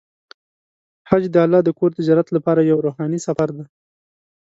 حج 1.09 1.23
د 1.31 1.35
الله 1.45 1.61
د 1.63 1.69
کور 1.79 1.89
د 1.95 1.99
زیارت 2.07 2.27
لپاره 2.35 2.61
یو 2.71 2.77
روحاني 2.85 3.19
سفر 3.27 3.49
دی. 3.57 3.65